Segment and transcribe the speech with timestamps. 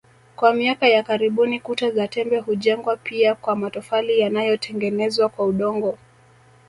[0.35, 5.97] Kwa miaka ya karibuni kuta za tembe hujengwa pia kwa matofali yanayotengenezwa kwa udongo